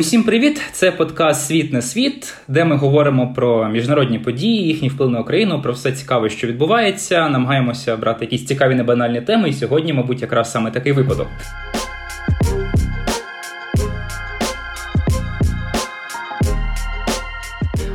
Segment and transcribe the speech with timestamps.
[0.00, 0.60] Усім привіт!
[0.72, 5.62] Це подкаст Світ на світ, де ми говоримо про міжнародні події, їхній вплив на Україну,
[5.62, 7.28] про все цікаве, що відбувається.
[7.28, 9.48] Намагаємося брати якісь цікаві небанальні теми.
[9.48, 11.28] І сьогодні, мабуть, якраз саме такий випадок.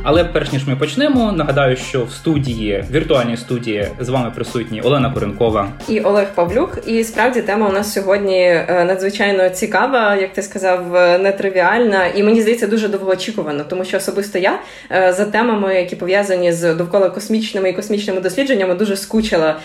[0.08, 5.10] Але перш ніж ми почнемо, нагадаю, що в студії, віртуальній студії, з вами присутні Олена
[5.10, 6.78] Коренкова і Олег Павлюк.
[6.86, 12.22] І справді тема у нас сьогодні е, надзвичайно цікава, як ти сказав, е, нетривіальна, і
[12.22, 14.58] мені здається, дуже довгоочікувана, тому що особисто я
[14.92, 19.56] е, за темами, які пов'язані з довкола космічними і космічними дослідженнями, дуже скучила,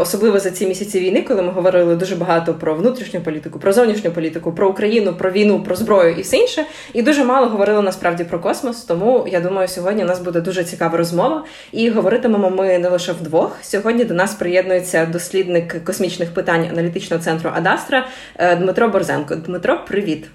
[0.00, 4.10] особливо за ці місяці війни, коли ми говорили дуже багато про внутрішню політику, про зовнішню
[4.10, 6.64] політику, про Україну, про війну, про зброю і все інше.
[6.92, 8.82] І дуже мало говорили насправді про космос.
[8.82, 12.88] Тому я думаю, сьогодні сьогодні у нас буде дуже цікава розмова, і говоритимемо ми не
[12.88, 13.58] лише вдвох.
[13.62, 19.36] Сьогодні до нас приєднується дослідник космічних питань аналітичного центру Адастра е, Дмитро Борзенко.
[19.36, 20.26] Дмитро, привіт.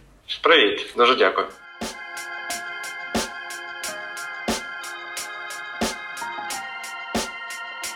[0.42, 1.48] Привіт, дуже дякую.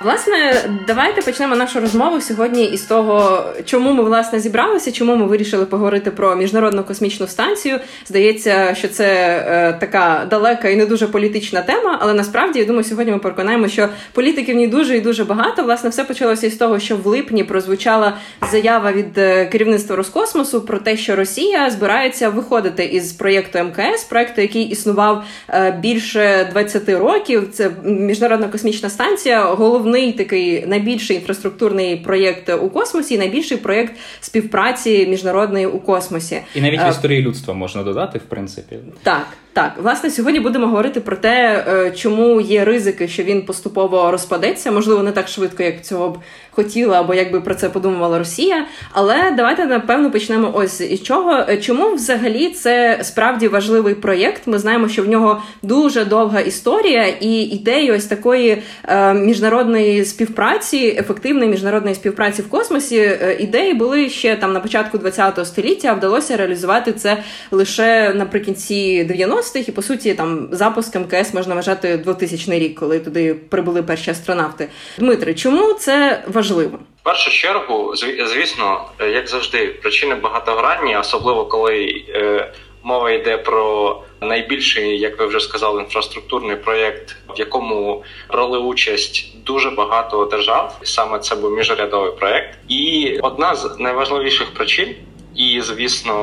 [0.02, 0.54] Власне,
[0.88, 6.12] давайте почнемо нашу розмову сьогодні із того, чому ми власне зібралися, чому ми вирішили поговорити
[6.12, 7.80] про міжнародну космічну станцію.
[8.06, 12.84] Здається, що це е, така далека і не дуже політична тема, але насправді я думаю,
[12.84, 15.64] сьогодні ми переконаємо, що політики в ній дуже і дуже багато.
[15.64, 18.18] Власне, все почалося із того, що в липні прозвучала
[18.52, 24.42] заява від е, керівництва Роскосмосу про те, що Росія збирається виходити із проєкту МКС, проєкту,
[24.42, 27.48] який існував е, більше 20 років.
[27.54, 29.44] Це міжнародна космічна станція.
[29.44, 36.62] Головний головний такий найбільший інфраструктурний проєкт у космосі, найбільший проєкт співпраці міжнародної у космосі, і
[36.62, 39.28] навіть в е, історії людства можна додати, в принципі, так.
[39.58, 44.72] Так, власне, сьогодні будемо говорити про те, е, чому є ризики, що він поступово розпадеться.
[44.72, 46.18] Можливо, не так швидко, як цього б
[46.52, 48.66] хотіла, або як би про це подумувала Росія.
[48.92, 51.46] Але давайте напевно почнемо ось із чого.
[51.50, 54.42] Е, чому взагалі це справді важливий проєкт?
[54.46, 60.96] Ми знаємо, що в нього дуже довга історія, і ідеї ось такої е, міжнародної співпраці,
[61.00, 63.20] ефективної міжнародної співпраці в космосі.
[63.40, 65.94] Ідеї були ще там на початку ХХ століття.
[65.94, 67.18] Вдалося реалізувати це
[67.52, 73.00] лише наприкінці 90 90-х, і по суті, там запуск МКС можна вважати 2000 рік, коли
[73.00, 74.70] туди прибули перші астронавти.
[74.98, 76.80] Дмитре, чому це важливо?
[77.02, 77.96] В першу чергу,
[78.34, 82.52] звісно, як завжди, причини багатогранні, особливо коли е,
[82.84, 89.70] мова йде про найбільший, як ви вже сказали, інфраструктурний проєкт, в якому брали участь дуже
[89.70, 90.80] багато держав.
[90.84, 92.58] Саме це був міжрядовий проєкт.
[92.68, 94.96] І одна з найважливіших причин.
[95.38, 96.14] І звісно,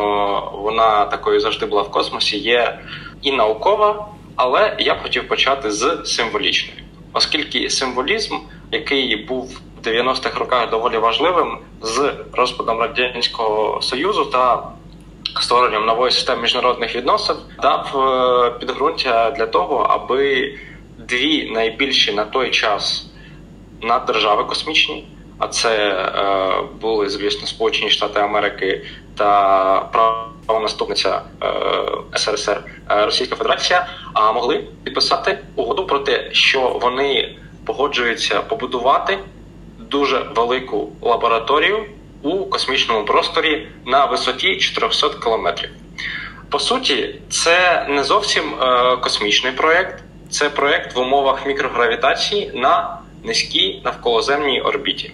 [0.55, 2.39] вона такою завжди була в космосі.
[2.39, 2.79] Є
[3.25, 8.37] і наукова, але я б хотів почати з символічної, оскільки символізм,
[8.73, 14.63] який був в 90-х роках доволі важливим, з розпадом радянського союзу та
[15.41, 20.55] створенням нової системи міжнародних відносин, дав е, підґрунтя для того, аби
[20.99, 23.11] дві найбільші на той час
[23.83, 25.09] наддержави космічні.
[25.39, 28.87] А це е, були звісно Сполучені Штати Америки
[29.17, 29.81] та
[30.47, 31.49] правонаступниця е,
[32.19, 39.19] СРСР е, Російська Федерація, а могли підписати угоду про те, що вони погоджуються побудувати
[39.79, 41.85] дуже велику лабораторію
[42.23, 45.71] у космічному просторі на висоті 400 кілометрів.
[46.51, 53.81] По суті, це не зовсім е, космічний проект, це проект в умовах мікрогравітації на низькій
[53.85, 55.13] навколоземній орбіті.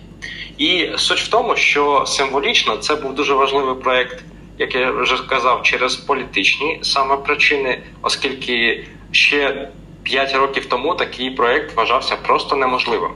[0.58, 4.24] І суть в тому, що символічно це був дуже важливий проект
[4.60, 9.68] як я вже сказав, через політичні саме причини, оскільки ще
[10.02, 13.10] 5 років тому такий проект вважався просто неможливим.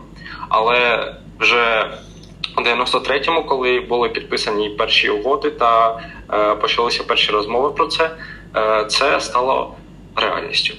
[0.49, 1.91] Але вже
[2.56, 6.00] у 93-му, коли були підписані перші угоди та
[6.33, 8.10] е, почалися перші розмови про це,
[8.56, 9.75] е, це стало
[10.16, 10.75] реальністю.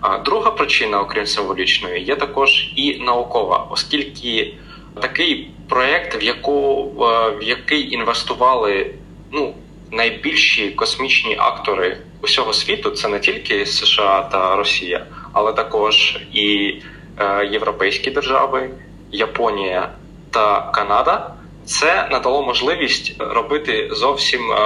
[0.00, 4.54] А друга причина, окрім символічної, є також і наукова, оскільки
[5.00, 8.94] такий проект, в яку е, в який інвестували
[9.30, 9.54] ну
[9.92, 16.76] найбільші космічні актори усього світу це не тільки США та Росія, але також і
[17.18, 18.70] е, європейські держави,
[19.10, 19.92] Японія
[20.30, 21.34] та Канада.
[21.64, 24.56] Це надало можливість робити зовсім е,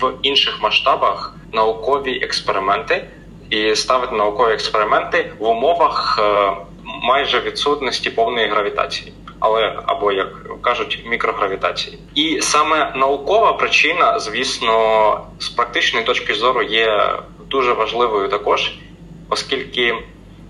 [0.00, 3.04] в інших масштабах наукові експерименти
[3.50, 6.52] і ставити наукові експерименти в умовах е,
[6.84, 9.12] майже відсутності повної гравітації
[9.44, 11.98] але або як кажуть, мікрогравітації.
[12.14, 17.14] І саме наукова причина, звісно, з практичної точки зору є
[17.50, 18.72] дуже важливою також,
[19.28, 19.94] оскільки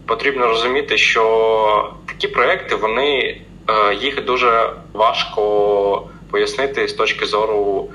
[0.06, 6.08] потрібно розуміти, що такі проекти вони е, їх дуже важко.
[6.31, 7.90] Пояснити з точки зору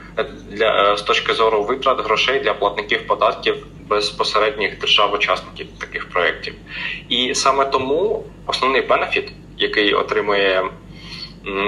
[0.50, 3.56] для з точки зору витрат грошей для платників податків
[3.90, 6.54] безпосередніх держав-учасників таких проєктів.
[7.10, 10.64] І саме тому основний бенефіт, який отримує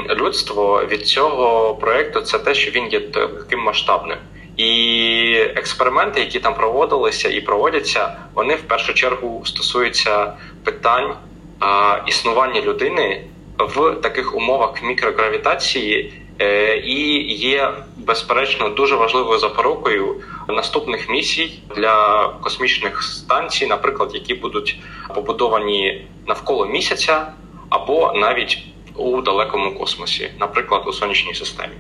[0.09, 4.17] людство від цього проєкту, це те, що він є таким масштабним.
[4.57, 10.33] І експерименти, які там проводилися і проводяться, вони в першу чергу стосуються
[10.63, 11.13] питань
[11.59, 13.23] а, існування людини
[13.59, 20.15] в таких умовах мікрогравітації, е, і є безперечно дуже важливою запорукою
[20.47, 24.79] наступних місій для космічних станцій, наприклад, які будуть
[25.15, 27.33] побудовані навколо місяця
[27.69, 28.57] або навіть
[28.95, 31.73] у далекому космосі, наприклад, у сонячній системі.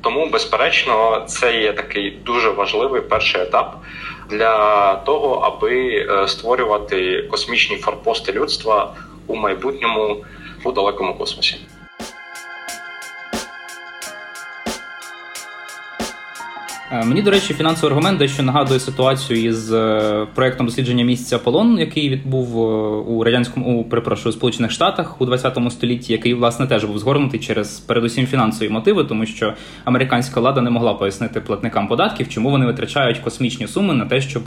[0.00, 3.76] Тому, безперечно, це є такий дуже важливий перший етап
[4.30, 8.94] для того, аби е, створювати космічні форпости людства
[9.26, 10.24] у майбутньому
[10.64, 11.56] у далекому космосі.
[16.92, 22.08] Мені, до речі, фінансовий аргумент дещо нагадує ситуацію із е, проектом дослідження місяця Аполлон, який
[22.08, 22.60] відбув е,
[23.12, 27.78] у радянському у перепрошую Сполучених Штатах у 20 столітті, який власне теж був згорнутий через
[27.80, 29.54] передусім фінансові мотиви, тому що
[29.84, 34.44] американська влада не могла пояснити платникам податків, чому вони витрачають космічні суми на те, щоб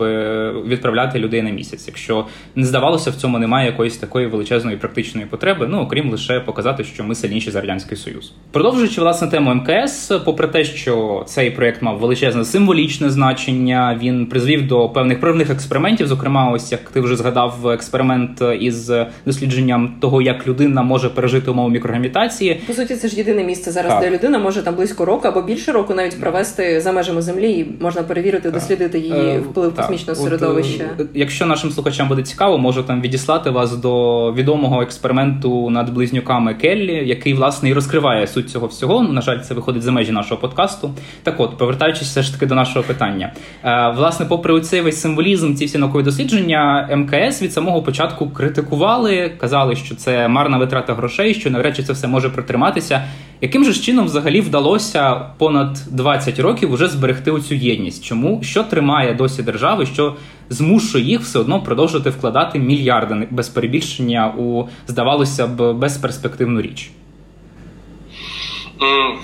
[0.68, 1.88] відправляти людей на місяць.
[1.88, 6.84] Якщо не здавалося, в цьому немає якоїсь такої величезної практичної потреби, ну окрім лише показати,
[6.84, 8.34] що ми сильніші за радянський союз.
[8.52, 14.00] Продовжуючи власне тему МКС, попри те, що цей проект мав величезний величезне символічне значення.
[14.02, 16.08] Він призвів до певних проривних експериментів.
[16.08, 18.92] Зокрема, ось як ти вже згадав, експеримент із
[19.26, 22.62] дослідженням того, як людина може пережити умови мікрогравітації.
[22.68, 24.02] По суті, це ж єдине місце зараз, так.
[24.02, 27.84] де людина може там близько року або більше року навіть провести за межами землі, і
[27.84, 29.86] можна перевірити, дослідити її е, вплив так.
[29.86, 30.84] космічного середовища.
[31.00, 36.54] Е, якщо нашим слухачам буде цікаво, можу там відіслати вас до відомого експерименту над близнюками
[36.54, 39.04] Келлі, який власне і розкриває суть цього всього.
[39.04, 40.92] На жаль, це виходить за межі нашого подкасту.
[41.24, 43.32] Так, от повертаючись все ж таки до нашого питання.
[43.64, 49.32] Е, власне, попри цей весь символізм, ці всі наукові дослідження, МКС від самого початку критикували,
[49.38, 53.04] казали, що це марна витрата грошей, що навряд чи це все може притриматися.
[53.42, 58.06] Яким же чином взагалі вдалося понад 20 років уже зберегти оцю єдність?
[58.06, 60.16] Чому що тримає досі держави, що
[60.50, 66.92] змушує їх все одно продовжувати вкладати мільярди без перебільшення у здавалося б безперспективну річ?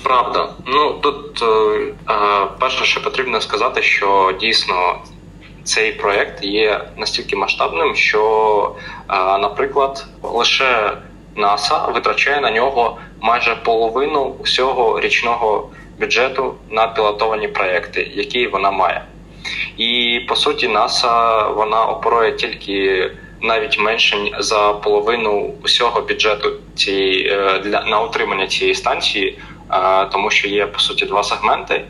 [0.04, 4.96] Правда, ну тут е, е, перше, що потрібно сказати, що дійсно
[5.64, 8.76] цей проект є настільки масштабним, що,
[9.10, 10.92] е, наприклад, лише
[11.36, 15.70] НАСА витрачає на нього майже половину усього річного
[16.00, 19.06] бюджету на пілотовані проекти, які вона має.
[19.78, 23.12] І по суті, НАСА вона оперує тільки
[23.42, 29.40] навіть менше за половину усього бюджету цієї е, для на утримання цієї станції,
[29.72, 31.86] е, тому що є по суті два сегменти: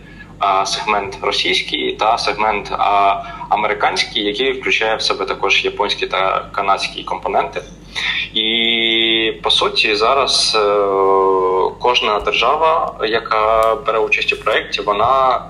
[0.66, 2.72] сегмент російський та сегмент
[3.50, 7.62] американський, який включає в себе також японські та канадські компоненти.
[8.34, 10.60] І по суті, зараз е,
[11.80, 15.42] кожна держава, яка бере участь у проєкті, вона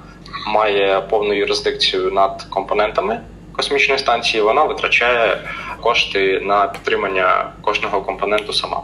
[0.47, 3.21] має повну юрисдикцію над компонентами
[3.57, 4.44] космічної станції.
[4.44, 5.38] Вона витрачає
[5.81, 8.81] кошти на підтримання кожного компоненту сама.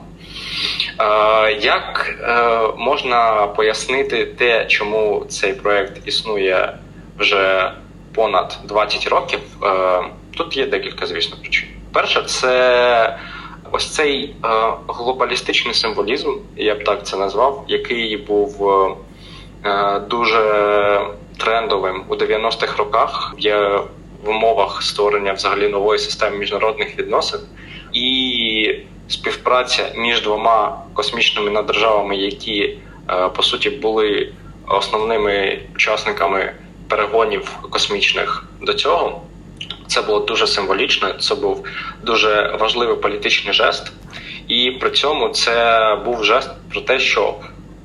[1.00, 6.78] Е, як е, можна пояснити те, чому цей проект існує
[7.20, 7.72] вже
[8.16, 9.40] понад 20 років?
[9.64, 10.04] Е,
[10.38, 11.69] тут є декілька, звісно, причин.
[11.94, 13.19] Перше, це
[13.71, 14.36] ось цей
[14.88, 18.71] глобалістичний символізм, я б так це назвав, який був
[20.09, 21.02] дуже
[21.38, 23.36] трендовим у 90-х роках.
[23.38, 23.80] Є
[24.23, 27.39] в умовах створення взагалі нової системи міжнародних відносин
[27.94, 28.75] і
[29.07, 32.77] співпраця між двома космічними наддержавами, які
[33.09, 34.33] е, по суті були
[34.68, 36.53] основними учасниками
[36.87, 39.21] перегонів космічних до цього.
[39.87, 41.13] Це було дуже символічно.
[41.13, 41.68] Це був
[42.03, 43.92] дуже важливий політичний жест,
[44.47, 47.35] і при цьому це був жест про те, що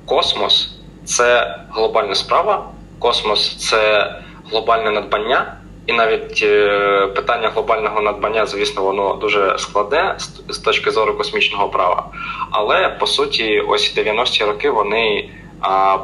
[0.07, 4.15] космос це глобальна справа, космос це
[4.51, 5.58] глобальне надбання.
[5.89, 10.17] І навіть е, питання глобального надбання, звісно, воно дуже складне
[10.49, 12.05] з точки зору космічного права.
[12.51, 15.31] Але по суті, ось 90-ті роки вони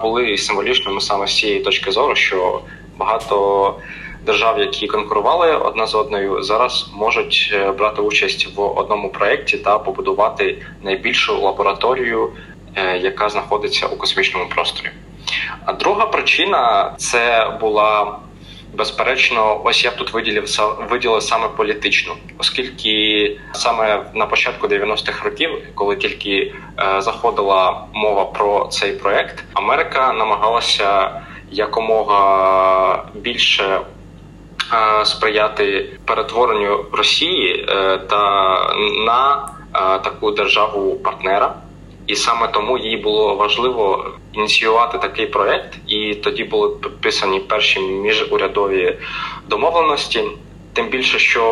[0.02, 2.60] були символічними саме з цієї точки зору, що
[2.96, 3.74] багато
[4.26, 9.78] держав, які конкурували одна з одною, зараз можуть е, брати участь в одному проєкті та
[9.78, 12.32] побудувати найбільшу лабораторію,
[12.76, 14.90] е, яка знаходиться у космічному просторі.
[15.64, 18.18] А друга причина це була.
[18.76, 20.44] Безперечно, ось я б тут виділив
[20.90, 28.66] виділив саме політичну, оскільки саме на початку 90-х років, коли тільки е, заходила мова про
[28.66, 33.80] цей проект, Америка намагалася якомога більше
[35.04, 37.66] сприяти перетворенню Росії
[38.10, 38.54] та
[39.06, 39.48] на
[40.04, 41.54] таку державу партнера.
[42.06, 48.98] І саме тому їй було важливо ініціювати такий проект, і тоді були підписані перші міжурядові
[49.48, 50.24] домовленості.
[50.72, 51.42] Тим більше, що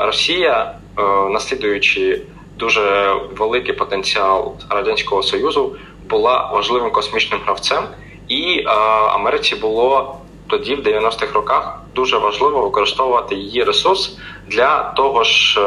[0.00, 2.22] е, Росія, е, наслідуючи
[2.56, 5.76] дуже великий потенціал радянського союзу,
[6.08, 7.84] була важливим космічним гравцем,
[8.28, 8.68] і е,
[9.14, 15.60] Америці було тоді, в 90-х роках, дуже важливо використовувати її ресурс для того ж,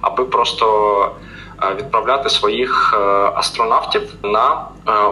[0.00, 1.10] аби просто
[1.78, 2.94] відправляти своїх
[3.34, 4.64] астронавтів на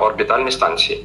[0.02, 1.04] орбітальні станції.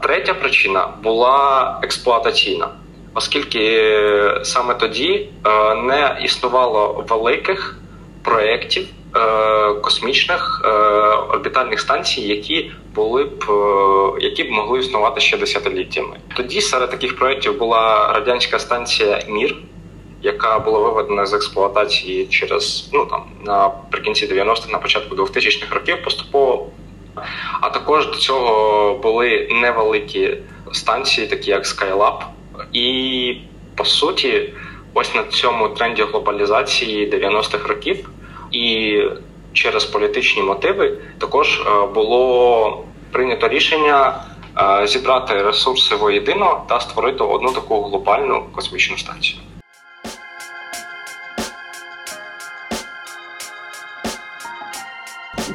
[0.00, 2.68] Третя причина була експлуатаційна
[3.14, 7.78] оскільки саме тоді е, не існувало великих
[8.22, 8.86] проєктів
[9.16, 10.68] е, космічних е,
[11.32, 13.44] орбітальних станцій, які були б
[14.20, 16.16] які б могли існувати ще десятиліттями.
[16.36, 19.56] Тоді серед таких проєктів була радянська станція Мір.
[20.22, 26.66] Яка була виведена з експлуатації через ну там наприкінці 90-х, на початку 2000-х років поступово.
[27.60, 30.38] А також до цього були невеликі
[30.72, 32.22] станції, такі як Skylab,
[32.72, 33.36] і
[33.76, 34.52] по суті,
[34.94, 38.08] ось на цьому тренді глобалізації 90-х років
[38.50, 38.96] і
[39.52, 44.24] через політичні мотиви також е, було прийнято рішення
[44.58, 49.38] е, зібрати ресурси воєдино та створити одну таку глобальну космічну станцію.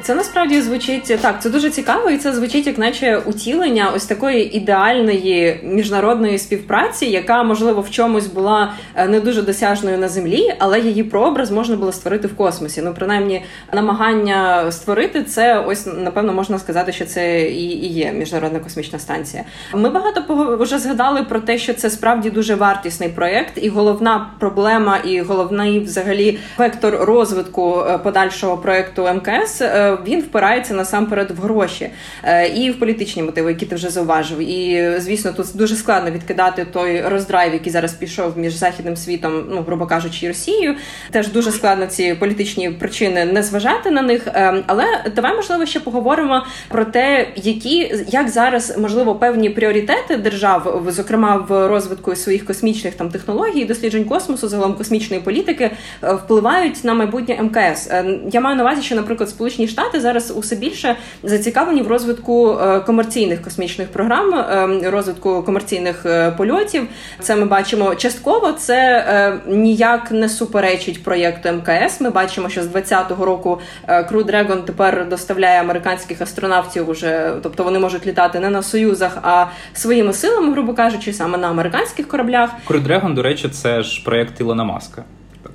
[0.08, 1.42] Це насправді звучить так.
[1.42, 7.42] Це дуже цікаво, і це звучить як наче утілення ось такої ідеальної міжнародної співпраці, яка
[7.42, 11.92] можливо в чомусь була е, не дуже досяжною на землі, але її прообраз можна було
[11.92, 12.82] створити в космосі.
[12.82, 18.98] Ну, принаймні, намагання створити це, ось напевно можна сказати, що це і, є міжнародна космічна
[18.98, 19.44] станція.
[19.74, 24.96] Ми багато вже згадали про те, що це справді дуже вартісний проєкт, і головна проблема,
[24.96, 29.62] і головний взагалі вектор розвитку е, подальшого проєкту МКС.
[30.06, 31.90] Він впирається насамперед в гроші
[32.24, 34.38] е, і в політичні мотиви, які ти вже зауважив.
[34.38, 39.62] І звісно, тут дуже складно відкидати той роздрайв, який зараз пішов між західним світом, ну
[39.62, 40.74] грубо кажучи, Росією.
[41.10, 44.26] Теж дуже складно ці політичні причини не зважати на них.
[44.26, 44.84] Е, але
[45.16, 51.68] давай можливо ще поговоримо про те, які як зараз можливо певні пріоритети держав, зокрема в
[51.68, 55.70] розвитку своїх космічних там технологій, досліджень космосу, загалом космічної політики,
[56.02, 57.90] е, впливають на майбутнє МКС.
[58.32, 59.87] Я маю на увазі, що, наприклад, Сполучені Штати.
[59.88, 66.30] Штати зараз усе більше зацікавлені в розвитку е, комерційних космічних програм, е, розвитку комерційних е,
[66.30, 66.88] польотів.
[67.20, 68.52] Це ми бачимо частково.
[68.52, 72.00] Це ніяк не суперечить проєкту МКС.
[72.00, 77.78] Ми бачимо, що з 2020 року Crew Dragon тепер доставляє американських астронавтів уже, тобто вони
[77.78, 82.50] можуть літати не на союзах, а своїми силами, грубо кажучи, саме на американських кораблях.
[82.68, 85.04] Crew Dragon, до речі, це ж проєкт Ілона Маска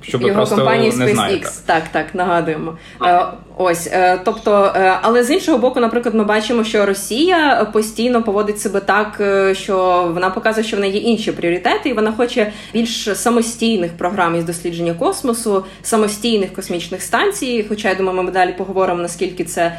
[0.02, 1.60] щоб Його просто компанії не SpaceX.
[1.66, 2.78] Так, так, нагадуємо.
[3.02, 3.24] Е,
[3.56, 8.60] ось, е, тобто, е, але з іншого боку, наприклад, ми бачимо, що Росія постійно поводить
[8.60, 9.22] себе так,
[9.52, 14.36] що вона показує, що в неї є інші пріоритети, і вона хоче більш самостійних програм
[14.36, 17.66] із дослідження космосу, самостійних космічних станцій.
[17.68, 19.78] Хоча я думаю, ми далі поговоримо наскільки це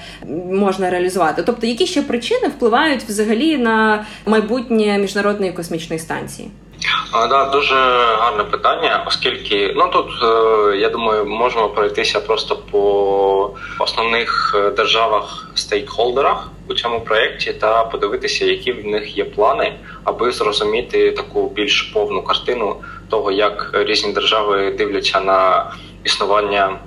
[0.52, 1.44] можна реалізувати.
[1.46, 6.50] Тобто, які ще причини впливають взагалі на майбутнє міжнародної космічної станції?
[7.12, 7.76] А, да, дуже
[8.20, 15.50] гарне питання, оскільки ну тут е, я думаю, можемо пройтися просто по основних е, державах
[15.56, 19.74] стейкхолдерах у цьому проєкті та подивитися, які в них є плани,
[20.04, 22.76] аби зрозуміти таку більш повну картину
[23.10, 25.72] того, як різні держави дивляться на
[26.04, 26.80] існування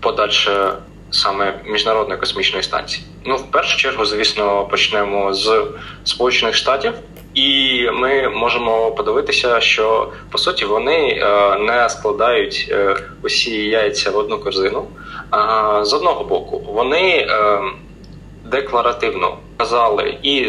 [0.00, 0.72] подальше
[1.10, 3.06] саме міжнародної космічної станції.
[3.24, 5.64] Ну в першу чергу, звісно, почнемо з
[6.04, 6.92] Сполучених Штатів.
[7.36, 14.16] І ми можемо подивитися, що по суті вони е, не складають е, усі яйця в
[14.16, 14.86] одну корзину.
[15.30, 17.60] А з одного боку, вони е,
[18.44, 20.46] декларативно казали і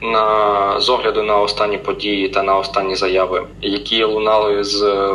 [0.00, 5.08] на з огляду на останні події та на останні заяви, які лунали з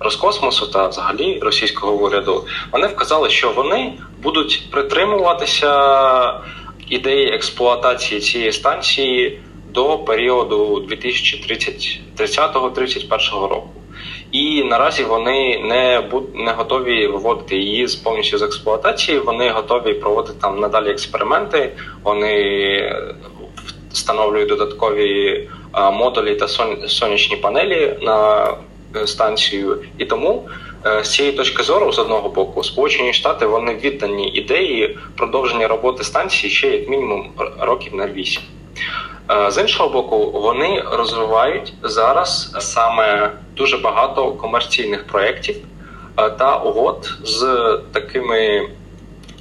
[0.00, 3.92] Роскосмосу та взагалі російського уряду, вони вказали, що вони
[4.22, 6.40] будуть притримуватися
[6.88, 9.40] ідеї експлуатації цієї станції
[9.74, 13.70] до періоду 2030-31 року.
[14.32, 19.18] І наразі вони не не готові виводити її з повністю з експлуатації.
[19.18, 21.72] Вони готові проводити там надалі експерименти.
[22.02, 22.96] Вони
[23.92, 25.48] встановлюють додаткові
[25.92, 26.48] модулі та
[26.88, 28.48] сонячні панелі на
[28.96, 29.78] е, станцію.
[29.98, 30.48] І тому
[30.86, 36.04] е, з цієї точки зору, з одного боку, Сполучені Штати вони віддані ідеї продовження роботи
[36.04, 38.42] станції ще як мінімум років на 8.
[39.30, 45.56] Е, з іншого боку, вони розвивають зараз саме дуже багато комерційних проєктів
[46.16, 47.46] е, та угод з
[47.92, 48.68] такими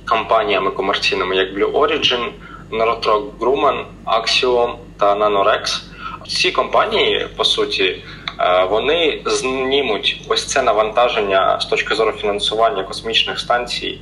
[0.06, 2.30] компаніями комерційними, як Blue Origin,
[2.72, 5.84] Northrop Grumman, Axiom та Nanorex.
[6.28, 8.04] Ці компанії, по суті,
[8.40, 14.00] е, вони знімуть ось це навантаження з точки зору фінансування космічних станцій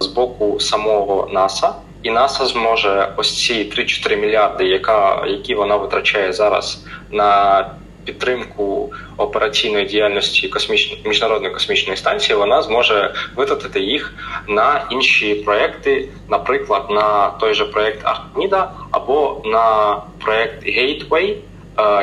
[0.00, 6.32] з боку самого НАСА і НАСА зможе ось ці 3-4 мільярди, яка які вона витрачає
[6.32, 7.66] зараз на
[8.04, 14.14] підтримку операційної діяльності космічної міжнародної космічної станції, вона зможе витратити їх
[14.48, 21.36] на інші проекти, наприклад, на той же проект Артміда або на проект Е,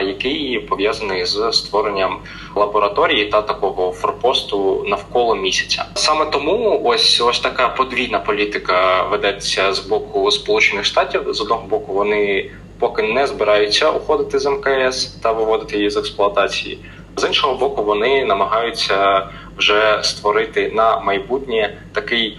[0.05, 2.17] який пов'язаний з створенням
[2.55, 5.85] лабораторії та такого форпосту навколо місяця.
[5.93, 11.33] Саме тому ось ось така подвійна політика ведеться з боку Сполучених Штатів.
[11.33, 16.79] З одного боку, вони поки не збираються уходити з МКС та виводити її з експлуатації.
[17.15, 22.37] З іншого боку, вони намагаються вже створити на майбутнє такий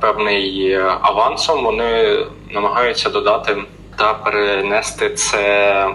[0.00, 1.64] певний авансом.
[1.64, 2.18] Вони
[2.50, 3.56] намагаються додати
[3.98, 5.88] та перенести це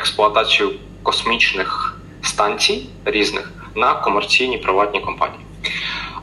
[0.00, 0.70] експлуатацію
[1.02, 5.40] космічних станцій різних на комерційні приватні компанії.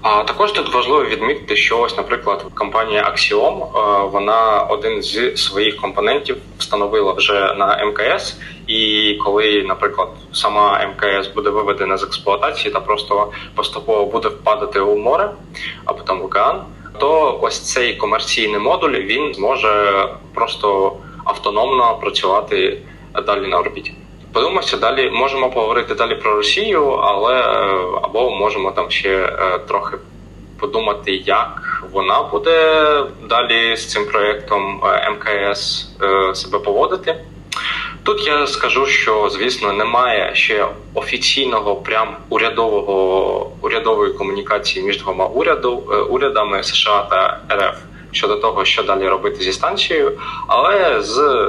[0.01, 5.77] А також тут важливо відмітити, що ось, наприклад, компанія Axiom, е, вона один з своїх
[5.77, 8.37] компонентів встановила вже на МКС.
[8.67, 14.97] І коли, наприклад, сама МКС буде виведена з експлуатації та просто поступово буде впадати у
[14.97, 15.31] море
[15.85, 16.61] або там в океан,
[16.99, 20.93] то ось цей комерційний модуль він зможе просто
[21.25, 22.77] автономно працювати
[23.21, 23.93] далі на орбіті.
[24.33, 29.97] Подивимося, далі можемо поговорити далі про Росію, але е, або можемо там ще е, трохи
[30.59, 35.89] подумати, як вона буде далі з цим проєктом е, МКС
[36.33, 37.15] себе поводити.
[38.03, 45.71] Тут я скажу, що звісно немає ще офіційного прям урядового урядової комунікації між двома уряду
[46.09, 47.77] урядами США та РФ
[48.11, 50.11] щодо того, що далі робити зі станцією,
[50.47, 51.45] але з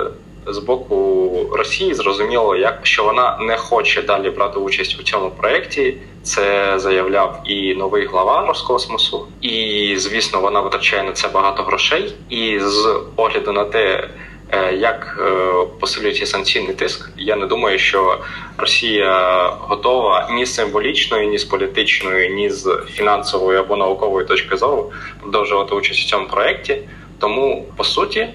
[0.48, 5.96] з боку Росії зрозуміло, як що вона не хоче далі брати участь у цьому проєкті.
[6.22, 12.14] Це заявляв і новий глава Роскосмосу, і звісно, вона витрачає на це багато грошей.
[12.28, 14.08] І з огляду на те,
[14.50, 18.18] е, як е, посилюється санкційний тиск, я не думаю, що
[18.58, 24.92] Росія готова ні з символічної, ні з політичної, ні з фінансової або наукової точки зору
[25.20, 26.78] продовжувати участь у цьому проєкті.
[27.18, 28.28] Тому по суті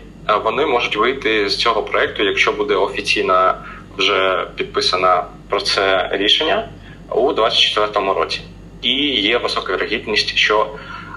[0.44, 3.54] вони можуть вийти з цього проекту, якщо буде офіційно
[3.98, 6.70] вже підписано про це рішення
[7.10, 8.42] у 2024 році.
[8.82, 10.68] І є висока вірогідність, що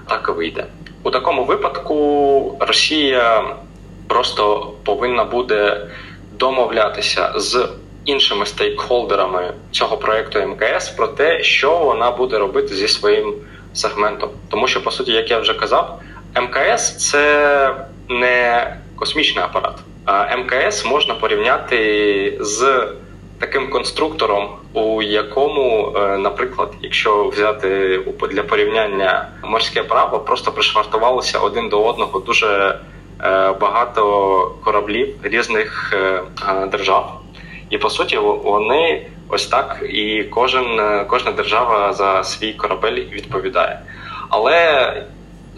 [0.07, 0.65] так і вийде.
[1.03, 3.55] У такому випадку Росія
[4.07, 5.87] просто повинна буде
[6.31, 7.69] домовлятися з
[8.05, 13.33] іншими стейкхолдерами цього проекту МКС про те, що вона буде робити зі своїм
[13.73, 14.29] сегментом.
[14.49, 16.01] Тому що, по суті, як я вже казав,
[16.35, 17.75] МКС це
[18.09, 19.75] не космічний апарат.
[20.37, 22.87] МКС можна порівняти з
[23.39, 27.99] таким конструктором, у якому, е, наприклад, якщо взяти
[28.31, 32.79] для порівняння морське право, просто пришвартувалося один до одного дуже
[33.21, 36.21] е, багато кораблів різних е,
[36.71, 37.21] держав.
[37.69, 43.79] І по суті, вони ось так і кожен кожна держава за свій корабель відповідає.
[44.29, 44.93] Але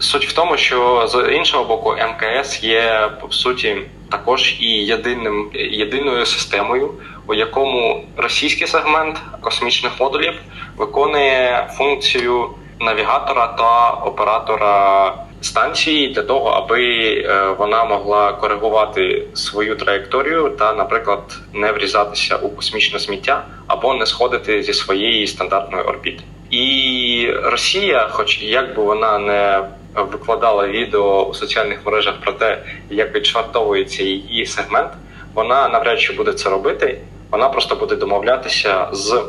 [0.00, 3.76] Суть в тому, що з іншого боку, МКС є по суті
[4.10, 6.90] також і єдиним єдиною системою,
[7.26, 10.34] у якому російський сегмент космічних модулів
[10.76, 12.48] виконує функцію
[12.80, 21.38] навігатора та оператора станції для того, аби е, вона могла коригувати свою траєкторію та, наприклад,
[21.52, 26.22] не врізатися у космічне сміття або не сходити зі своєї стандартної орбіти.
[26.50, 29.62] І Росія, хоч як би вона не
[29.94, 34.90] викладала відео у соціальних мережах про те, як відшвартовується її сегмент,
[35.34, 36.98] вона навряд чи буде це робити.
[37.30, 39.20] Вона просто буде домовлятися з е,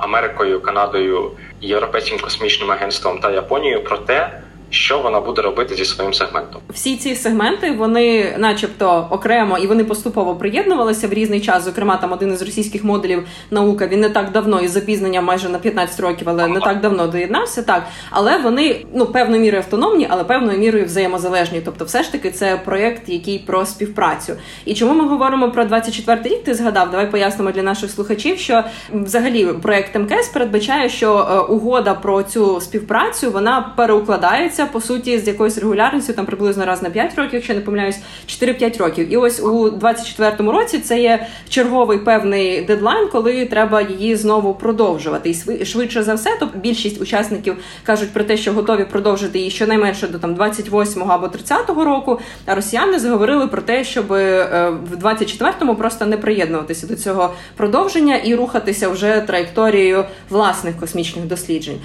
[0.00, 6.14] Америкою, Канадою, Європейським космічним агентством та Японією про те що вона буде робити зі своїм
[6.14, 6.60] сегментом.
[6.70, 11.64] Всі ці сегменти вони, начебто, окремо і вони поступово приєднувалися в різний час.
[11.64, 15.58] Зокрема, там один із російських модулів наука він не так давно із запізненням майже на
[15.58, 17.62] 15 років, але не так давно доєднався.
[17.62, 21.60] Так, але вони ну певною мірою автономні, але певною мірою взаємозалежні.
[21.64, 24.32] Тобто, все ж таки, це проєкт, який про співпрацю.
[24.64, 26.44] І чому ми говоримо про 24 рік?
[26.44, 26.90] Ти згадав?
[26.90, 32.60] Давай пояснимо для наших слухачів, що взагалі проєкт МКС передбачає, що е, угода про цю
[32.60, 37.34] співпрацю вона переукладається відбувається по суті з якоюсь регулярністю, там приблизно раз на 5 років,
[37.34, 39.12] якщо не помиляюсь, 4-5 років.
[39.12, 45.30] І ось у 24-му році це є черговий певний дедлайн, коли треба її знову продовжувати.
[45.60, 50.08] І швидше за все, то більшість учасників кажуть про те, що готові продовжити її щонайменше
[50.08, 52.20] до там 28-го або 30-го року.
[52.46, 58.16] А росіяни заговорили про те, щоб е, в 24-му просто не приєднуватися до цього продовження
[58.16, 61.80] і рухатися вже траєкторією власних космічних досліджень.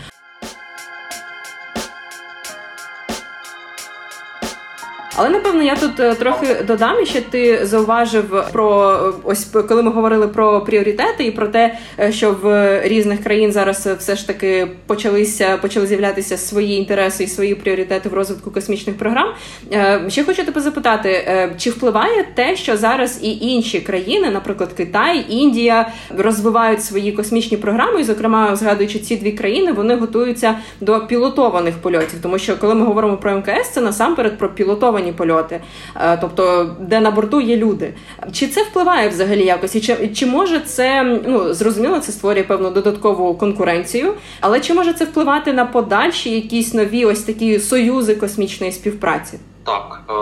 [5.15, 10.28] Але напевно я тут е, трохи додам, що ти зауважив про ось коли ми говорили
[10.28, 15.58] про пріоритети і про те, е, що в різних країн зараз все ж таки почалися
[15.58, 19.28] почали з'являтися свої інтереси і свої пріоритети в розвитку космічних програм.
[19.74, 25.26] Е, ще хочу тебе запитати, чи впливає те, що зараз і інші країни, наприклад, Китай,
[25.30, 31.76] Індія, розвивають свої космічні програми, і, зокрема, згадуючи ці дві країни, вони готуються до пілотованих
[31.78, 35.62] польотів, тому що коли ми говоримо про МКС, це насамперед про пілотовані комерційні польоти,
[35.96, 37.94] е, тобто де на борту є люди.
[38.34, 39.76] Чи це впливає взагалі якось?
[39.76, 44.94] І чи, чи може це ну зрозуміло, це створює певну додаткову конкуренцію, але чи може
[44.94, 49.40] це впливати на подальші якісь нові ось такі союзи космічної співпраці?
[49.66, 50.14] Так, е,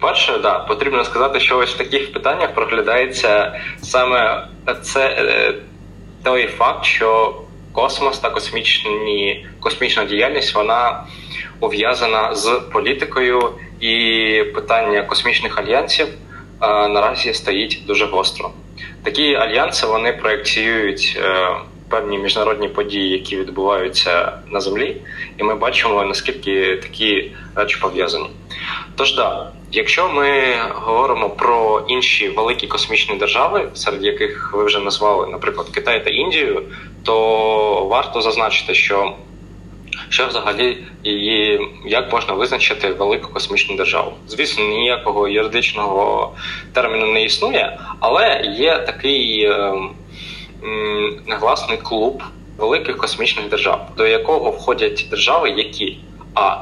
[0.00, 4.46] перше, да, потрібно сказати, що ось в таких питаннях проглядається саме
[4.82, 5.54] це е,
[6.24, 7.34] той факт, що
[7.72, 11.04] космос та космічні космічна діяльність вона
[11.60, 16.06] пов'язана з політикою і питання космічних альянсів
[16.58, 18.50] а, наразі стоїть дуже гостро.
[19.02, 21.48] Такі альянси вони проєкціюють е,
[21.88, 24.96] певні міжнародні події, які відбуваються на землі,
[25.38, 28.26] і ми бачимо наскільки такі речі пов'язані.
[28.96, 35.26] Тож да, якщо ми говоримо про інші великі космічні держави, серед яких ви вже назвали,
[35.26, 36.62] наприклад, Китай та Індію,
[37.04, 39.12] то варто зазначити, що
[40.08, 41.14] що взагалі і
[41.86, 44.12] як можна визначити велику космічну державу.
[44.28, 46.32] Звісно, ніякого юридичного
[46.72, 49.74] терміну не існує, але є такий е,
[51.26, 52.22] негласний клуб
[52.58, 55.98] великих космічних держав, до якого входять держави, які
[56.34, 56.56] а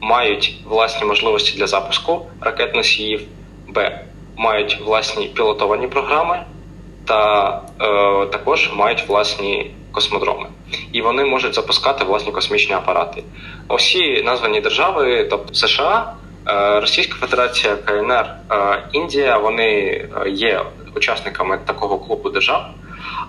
[0.00, 3.22] мають власні можливості для запуску ракет носіїв,
[3.68, 4.00] б
[4.36, 6.44] мають власні пілотовані програми,
[7.04, 10.46] та е, також мають власні космодроми,
[10.92, 13.22] і вони можуть запускати власні космічні апарати.
[13.68, 16.12] Усі названі держави, тобто США,
[16.48, 20.62] е, Російська Федерація, КНР, е, Індія, вони е, є
[20.96, 22.66] учасниками такого клубу держав.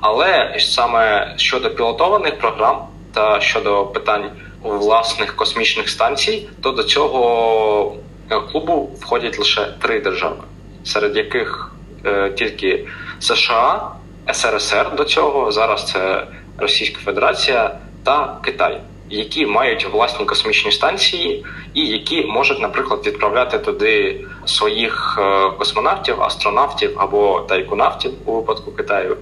[0.01, 4.29] Але саме щодо пілотованих програм та щодо питань
[4.63, 7.95] власних космічних станцій, то до цього
[8.51, 10.43] клубу входять лише три держави,
[10.83, 11.71] серед яких
[12.35, 12.87] тільки
[13.19, 13.91] США,
[14.33, 21.85] СРСР до цього зараз це Російська Федерація та Китай, які мають власні космічні станції, і
[21.85, 29.17] які можуть, наприклад, відправляти туди своїх е, космонавтів, астронавтів або тайконавтів у випадку Китаю,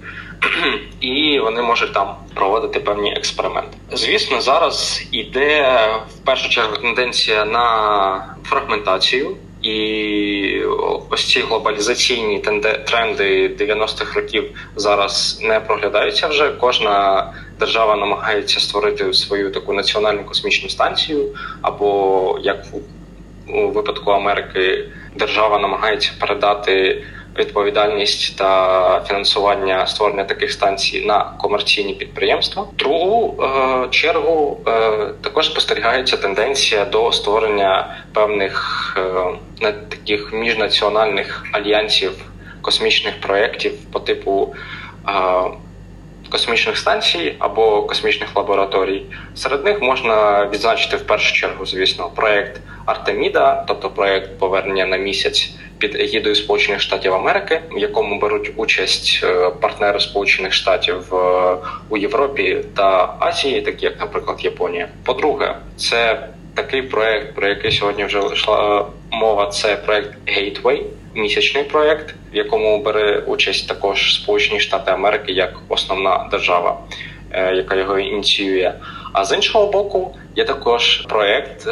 [1.00, 3.78] і вони можуть там проводити певні експерименти.
[3.92, 9.38] Звісно, зараз іде в першу чергу тенденція на фрагментацію.
[9.66, 10.62] І
[11.10, 12.40] ось ці глобалізаційні
[12.86, 14.44] тренди 90-х років
[14.76, 16.50] зараз не проглядаються вже.
[16.50, 17.26] Кожна
[17.60, 22.66] держава намагається створити свою таку національну космічну станцію, або як
[23.48, 27.04] у випадку Америки держава намагається передати
[27.40, 32.68] відповідальність та фінансування створення таких станцій на комерційні підприємства.
[32.74, 34.90] Другу е, чергу е,
[35.22, 38.98] також спостерігається тенденція до створення певних
[39.62, 42.12] е, таких міжнаціональних альянсів
[42.62, 44.56] космічних проєктів по типу.
[46.26, 49.04] Е, Космічних станцій або космічних лабораторій
[49.36, 55.52] серед них можна відзначити в першу чергу, звісно, проект Артеміда, тобто проект повернення на місяць
[55.78, 61.58] під егідою Сполучених Штатів Америки, в якому беруть участь е, партнери Сполучених Штатів е,
[61.90, 64.88] у Європі та Азії, такі як, наприклад, Японія.
[65.04, 69.48] По-друге, це такий проект, про який сьогодні вже йшла мова.
[69.48, 70.82] Це проект Gateway,
[71.16, 76.80] місячний проект, в якому бере участь також Сполучені Штати Америки як основна держава,
[77.32, 78.74] е, яка його ініціює.
[79.14, 81.68] А з іншого боку, є також проект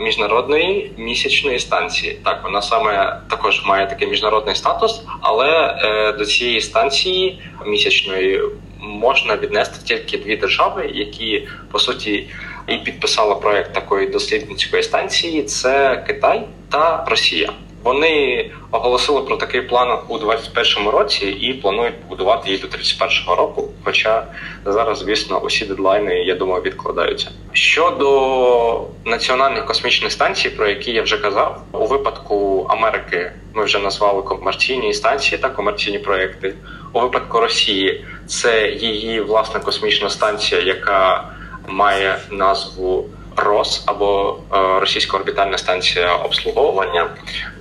[0.00, 2.18] міжнародної місячної станції.
[2.24, 8.40] Так, вона саме також має такий міжнародний статус, але е, до цієї станції місячної
[8.80, 12.28] можна віднести тільки дві держави, які по суті
[12.68, 17.52] і підписали проект такої дослідницької станції: це Китай та Росія.
[17.82, 23.68] Вони оголосили про такий план у 2021 році і планують побудувати її до 31 року.
[23.84, 24.26] Хоча
[24.64, 27.30] зараз, звісно, усі дедлайни, я думаю, відкладаються.
[27.52, 34.22] Щодо національних космічних станцій, про які я вже казав, у випадку Америки ми вже назвали
[34.22, 36.54] комерційні станції та комерційні проекти.
[36.92, 41.24] У випадку Росії це її власна космічна станція, яка
[41.66, 43.08] має назву
[43.38, 47.10] РОС або е, Російська орбітальна станція обслуговування.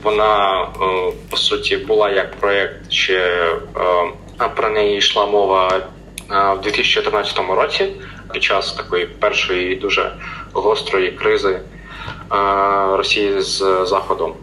[0.04, 0.68] Вона е,
[1.30, 3.20] по суті була як проєкт, ще
[4.40, 5.82] е, про неї йшла мова
[6.30, 7.88] в 2014 році
[8.34, 10.12] під час такої першої дуже
[10.54, 11.60] гострої кризи.
[12.92, 14.34] Росії з заходом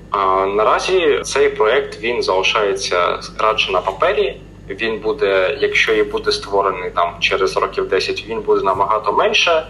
[0.56, 4.36] наразі цей проект він залишається радше на папері.
[4.68, 9.66] Він буде, якщо і буде створений там через років 10, він буде набагато менше.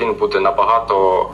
[0.00, 1.26] Він буде набагато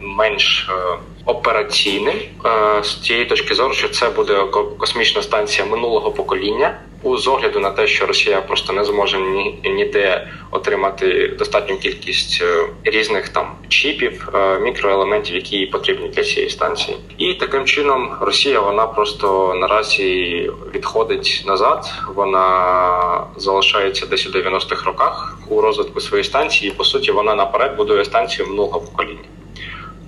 [0.00, 4.44] менш е, операційним е, з цієї точки зору, що це буде
[4.78, 9.60] космічна станція минулого покоління у з огляду на те, що Росія просто не зможе ні
[9.64, 16.96] ніде отримати достатню кількість е, різних там чіпів, е, мікроелементів, які потрібні для цієї станції,
[17.18, 21.92] і таким чином Росія вона просто наразі відходить назад.
[22.14, 26.70] Вона залишається десь у 90-х роках у розвитку своєї станції.
[26.70, 29.28] і, По суті, вона наперед будує станцію минулого покоління.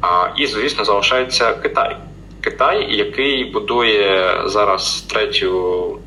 [0.00, 1.96] А, І звісно, залишається Китай.
[2.40, 5.98] Китай, який будує зараз третю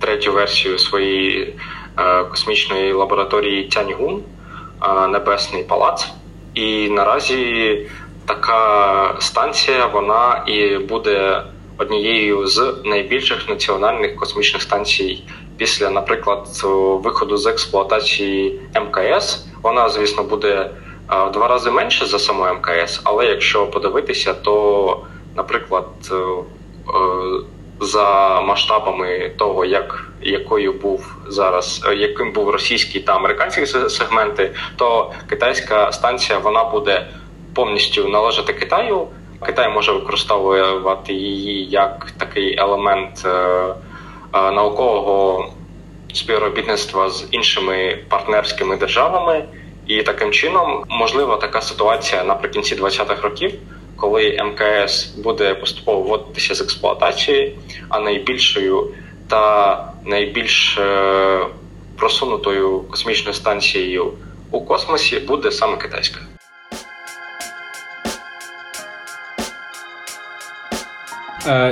[0.00, 1.54] третю версію своєї
[1.98, 4.22] е, космічної лабораторії Тяньгун
[5.08, 6.08] Небесний Палац.
[6.54, 7.78] І наразі
[8.26, 11.42] така станція вона і буде
[11.78, 15.22] однією з найбільших національних космічних станцій
[15.56, 16.48] після, наприклад,
[17.04, 19.46] виходу з експлуатації МКС.
[19.62, 20.70] Вона, звісно, буде
[21.08, 27.40] в два рази менше за саму МКС, але якщо подивитися, то, наприклад, е, е,
[27.80, 35.12] за масштабами того, як якою був зараз, е, яким був російський та американський сегменти, то
[35.28, 37.06] китайська станція вона буде
[37.54, 39.06] повністю належати Китаю.
[39.46, 45.48] Китай може використовувати її як такий елемент е, е, наукового
[46.12, 49.44] співробітництва з іншими партнерськими державами,
[49.86, 53.52] і таким чином можлива така ситуація наприкінці 20-х років
[53.96, 58.94] коли МКС буде поступово вводитися з експлуатації, а найбільшою
[59.28, 61.46] та найбільш е,
[61.96, 64.12] просунутою космічною станцією
[64.50, 66.20] у космосі буде саме китайська.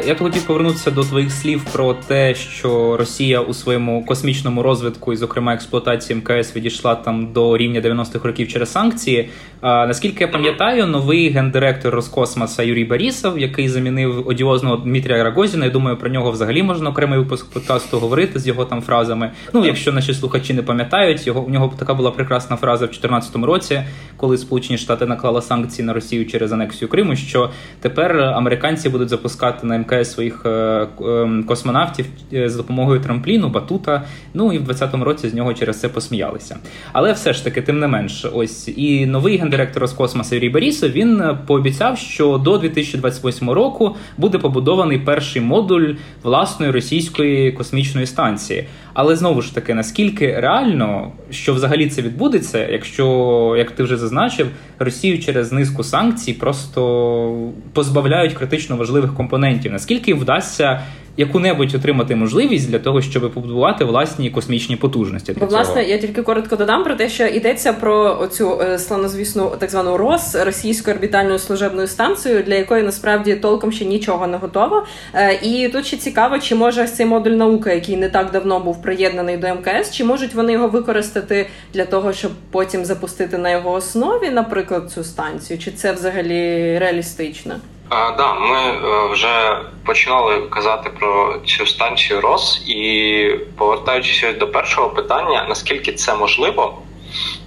[0.06, 5.16] Я хотів повернутися до твоїх слів про те, що Росія у своєму космічному розвитку, і,
[5.16, 9.28] зокрема, експлуатації МКС відійшла там до рівня 90-х років через санкції.
[9.62, 15.96] Наскільки я пам'ятаю, новий гендиректор Роскосмоса Юрій Борісов, який замінив одіозного Дмитрія Рагозіна, я думаю,
[15.96, 19.30] про нього взагалі можна окремий випуск подкасту говорити з його там фразами.
[19.52, 23.36] Ну, якщо наші слухачі не пам'ятають, його у нього така була прекрасна фраза в 2014
[23.36, 23.82] році,
[24.16, 29.63] коли Сполучені Штати наклали санкції на Росію через анексію Криму, що тепер американці будуть запускати
[29.64, 34.02] на МКС своїх е, ем, космонавтів за з допомогою трампліну, батута.
[34.34, 36.56] Ну і в 20-му році з нього через це посміялися.
[36.92, 41.20] Але все ж таки, тим не менш, ось і новий гендиректор Роскосмоса Юрій Борісов, він
[41.20, 48.66] е, пообіцяв, що до 2028 року буде побудований перший модуль власної російської космічної станції.
[48.94, 54.46] Але знову ж таки, наскільки реально, що взагалі це відбудеться, якщо, як ти вже зазначив,
[54.78, 60.80] Росію через низку санкцій просто позбавляють критично важливих компонентів, наскільки вдасться
[61.16, 65.36] яку-небудь отримати можливість для того, щоб побудувати власні космічні потужності.
[65.40, 69.70] Бо власне я тільки коротко додам про те, що йдеться про оцю е, славнозвісну так
[69.70, 74.86] звану РОС російською орбітальною служебною станцією, для якої насправді толком ще нічого не готово.
[75.14, 78.82] Е, і тут ще цікаво, чи може цей модуль науки, який не так давно був
[78.82, 83.72] приєднаний до МКС, чи можуть вони його використати для того, щоб потім запустити на його
[83.72, 87.54] основі, наприклад, цю станцію, чи це взагалі реалістично?
[87.88, 94.90] Так, да, ми е, вже починали казати про цю станцію РОС, і повертаючись до першого
[94.90, 96.78] питання, наскільки це можливо,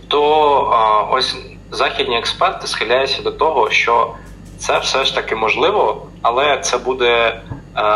[0.07, 1.37] то ось
[1.71, 4.13] західні експерти схиляються до того, що
[4.57, 7.41] це все ж таки можливо, але це буде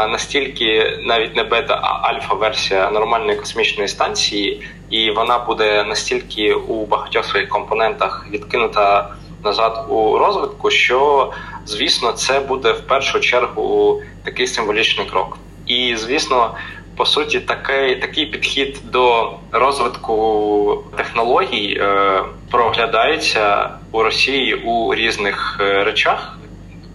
[0.10, 7.25] настільки навіть не бета, а альфа-версія нормальної космічної станції, і вона буде настільки у багатьох
[7.25, 11.32] своїх компонентах відкинута назад у розвитку, що
[11.65, 15.38] звісно, це буде в першу чергу такий символічний крок.
[15.67, 16.56] І звісно,
[16.95, 25.84] по суті, такий такий підхід до розвитку технологій е, проглядається у Росії у різних е,
[25.84, 26.38] речах.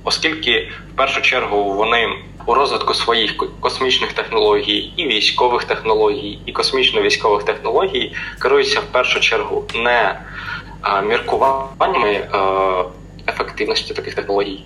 [0.05, 2.09] оскільки в першу чергу вони
[2.47, 9.65] у розвитку своїх космічних технологій і військових технологій, і космічно-військових технологій керуються в першу чергу
[9.75, 10.21] не
[11.09, 12.29] міркуваннями
[13.57, 14.65] ефективності таких технологій,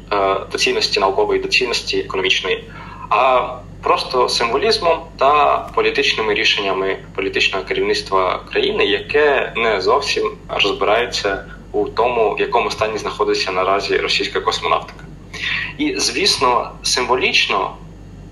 [0.53, 2.64] доцільності наукової, доцільності економічної,
[3.11, 3.48] а
[3.83, 12.40] просто символізмом та політичними рішеннями політичного керівництва країни, яке не зовсім розбирається у тому, в
[12.40, 15.05] якому стані знаходиться наразі російська космонавтика.
[15.79, 17.76] І звісно, символічно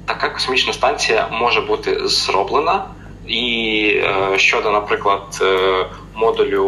[0.06, 2.84] така космічна станція може бути зроблена.
[3.26, 5.86] І е, щодо, наприклад, е,
[6.18, 6.64] модулю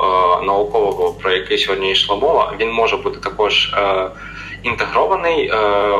[0.00, 3.74] е, наукового, про який сьогодні йшла мова, він може бути також
[4.62, 5.52] інтегрований,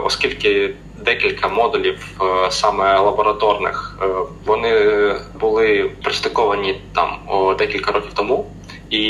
[0.04, 3.98] оскільки декілька модулів саме лабораторних
[4.46, 7.18] вони були пристиковані там
[7.58, 8.46] декілька років тому
[8.90, 9.06] і,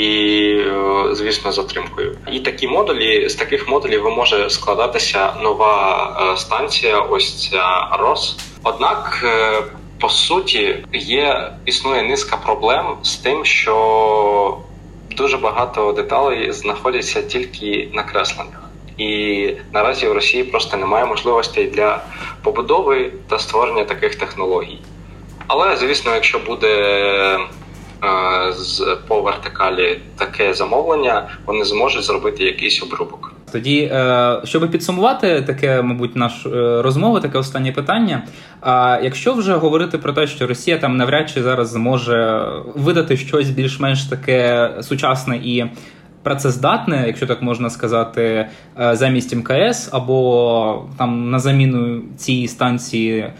[0.67, 2.17] е, звісно, затримкою.
[2.31, 6.99] І такі модулі з таких модулів може складатися нова е, станція.
[6.99, 8.37] Ось ця РОС.
[8.63, 9.63] Однак, е,
[10.01, 14.57] по суті, є існує низка проблем з тим, що
[15.17, 18.61] дуже багато деталей знаходяться тільки на кресленнях.
[18.97, 22.03] І наразі в Росії просто немає можливостей для
[22.43, 24.79] побудови та створення таких технологій.
[25.47, 27.39] Але звісно, якщо буде
[28.49, 33.30] з по вертикалі таке замовлення, вони зможуть зробити якийсь обрубок.
[33.51, 38.23] Тоді, е, щоб підсумувати таке, мабуть, нашу е, розмову, таке останнє питання.
[38.61, 43.49] А якщо вже говорити про те, що Росія там навряд чи зараз зможе видати щось
[43.49, 45.65] більш-менш таке сучасне і
[46.23, 48.47] працездатне, якщо так можна сказати,
[48.79, 53.33] е, замість МКС, або там на заміну цій станції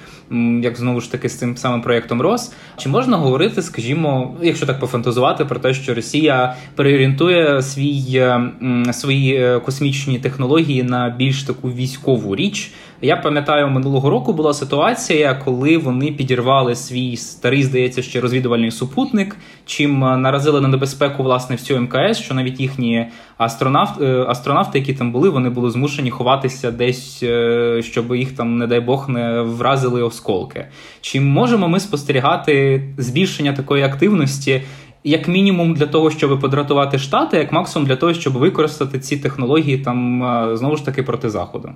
[0.64, 2.54] як знову ж таки з цим самим проєктом РОС.
[2.78, 8.52] Чи можна говорити, скажімо, якщо так пофантазувати, про те, що Росія переорієнтує свій е,
[8.94, 12.72] свої е, космічні технології на більш таку військову річ?
[13.04, 19.38] Я пам'ятаю, минулого року була ситуація, коли вони підірвали свій старий, здається, ще розвідувальний супутник,
[19.66, 24.94] чим е, наразили на небезпеку власне всю МКС, що навіть їхні астронавт, е, астронавти, які
[24.94, 29.42] там були, вони були змушені ховатися десь, е, щоб їх там, не дай Бог, не
[29.42, 30.66] вразили осколки.
[31.02, 34.62] Чи можемо ми спостерігати збільшення такої активності?
[35.04, 39.78] Як мінімум для того, щоб подратувати штати, як максимум для того, щоб використати ці технології
[39.78, 40.22] там
[40.58, 41.70] знову ж таки проти заходу.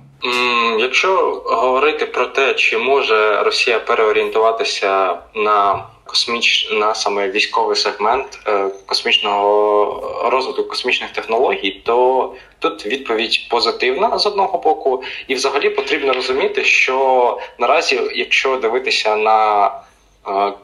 [0.78, 8.70] Якщо говорити про те, чи може Росія переорієнтуватися на косміч на саме військовий сегмент е,
[8.86, 16.64] космічного розвитку космічних технологій, то тут відповідь позитивна з одного боку, і взагалі потрібно розуміти,
[16.64, 19.70] що наразі, якщо дивитися на е,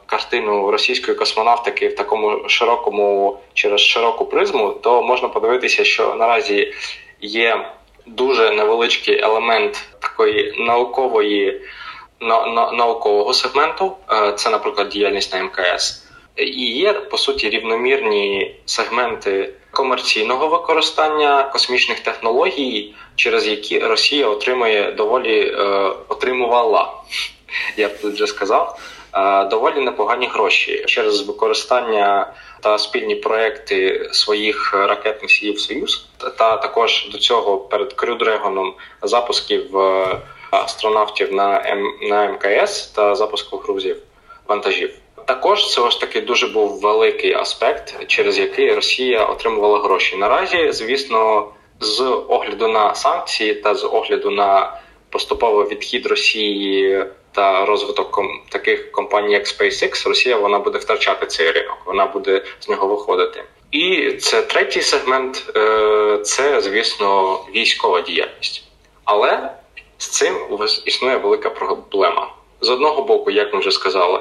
[0.05, 6.73] Картину російської космонавтики в такому широкому через широку призму, то можна подивитися, що наразі
[7.21, 7.65] є
[8.05, 11.61] дуже невеличкий елемент такої наукової
[12.19, 18.55] на, на, наукового сегменту, е, це, наприклад, діяльність на МКС, і є по суті рівномірні
[18.65, 25.63] сегменти комерційного використання космічних технологій, через які Росія отримує доволі е,
[26.07, 26.93] отримувала,
[27.77, 29.02] я б тут вже сказав, е,
[29.49, 37.17] доволі непогані гроші через використання та спільні проекти своїх ракет носіїв Союз, та також до
[37.17, 40.19] цього перед Крюдрегоном запусків е,
[40.51, 43.97] астронавтів на на МКС та запуску грузів
[44.47, 44.93] вантажів.
[45.25, 50.15] Також це ось таки дуже був великий аспект, через який Росія отримувала гроші.
[50.15, 51.47] Наразі, звісно,
[51.79, 54.77] з огляду на санкції та з огляду на
[55.13, 61.77] поступовий відхід Росії та розвиток таких компаній, як SpaceX, Росія вона буде втрачати цей ринок,
[61.85, 63.43] вона буде з нього виходити.
[63.71, 68.63] І це третій сегмент е, це, звісно, військова діяльність.
[69.03, 69.49] Але
[69.97, 70.35] з цим
[70.85, 72.33] існує велика проблема.
[72.61, 74.19] З одного боку, як ми вже сказали,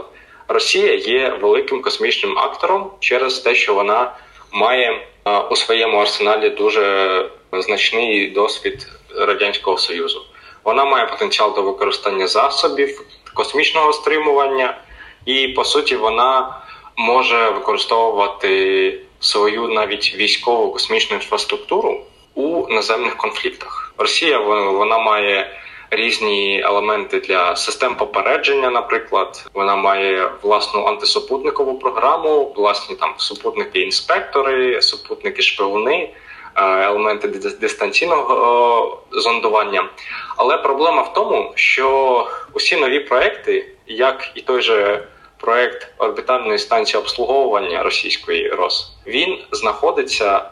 [0.48, 4.16] Росія є великим космічним актором через те, що вона
[4.52, 10.22] має е, у своєму арсеналі дуже значний досвід радянського союзу.
[10.64, 13.02] Вона має потенціал до використання засобів
[13.34, 14.78] космічного стримування,
[15.26, 16.62] і по суті вона
[16.96, 22.00] може використовувати свою навіть військову космічну інфраструктуру
[22.34, 23.94] у наземних конфліктах.
[23.98, 25.58] Росія вона має
[25.90, 28.70] різні елементи для систем попередження.
[28.70, 36.08] Наприклад, вона має власну антисупутникову програму, власні там супутники-інспектори, супутники-шпигуни.
[36.56, 37.28] Е, елементи
[37.60, 39.88] дистанційного зондування.
[40.36, 47.00] Але проблема в тому, що усі нові проекти, як і той же проект орбітальної станції
[47.00, 50.50] обслуговування російської РОС, він знаходиться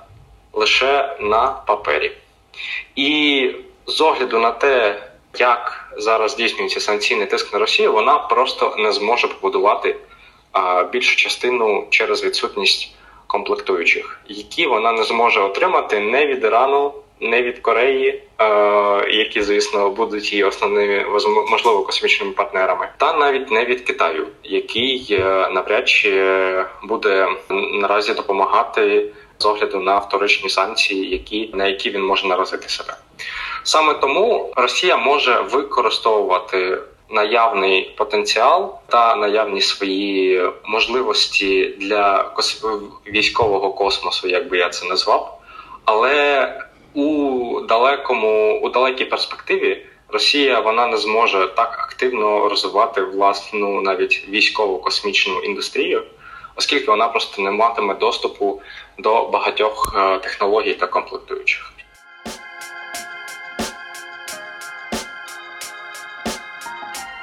[0.53, 2.13] лише на папері.
[2.97, 3.51] І
[3.87, 5.03] з огляду на те,
[5.39, 9.97] як зараз здійснюється санкційний тиск на Росію, вона просто не зможе побудувати
[10.93, 12.95] більшу частину через відсутність
[13.31, 18.23] комплектуючих, які вона не зможе отримати не від Ірану, не від Кореї,
[19.11, 21.05] які, звісно, будуть її основними
[21.51, 27.29] можливо космічними партнерами, та навіть не від Китаю, який е, навряд чи буде
[27.73, 29.07] наразі допомагати
[29.39, 32.97] з огляду на вторичні санкції, які на які він може наразити себе.
[33.63, 36.79] Саме тому Росія може використовувати
[37.11, 42.35] наявний потенціал та наявні свої можливості для
[43.07, 45.41] військового космосу, як би я це назвав,
[45.85, 46.49] але
[46.95, 54.79] у далекому у далекій перспективі Росія вона не зможе так активно розвивати власну навіть військову
[54.79, 56.03] космічну індустрію,
[56.57, 58.63] оскільки вона просто не матиме доступу
[58.99, 61.73] до багатьох е, технологій та комплектуючих.